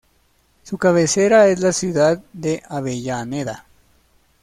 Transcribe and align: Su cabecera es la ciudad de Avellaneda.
Su 0.63 0.79
cabecera 0.79 1.45
es 1.45 1.59
la 1.59 1.71
ciudad 1.71 2.23
de 2.33 2.63
Avellaneda. 2.67 3.67